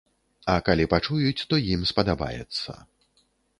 А 0.53 0.55
калі 0.69 0.85
пачуюць, 0.93 1.45
то 1.53 1.61
ім 1.75 1.85
спадабаецца. 1.91 2.71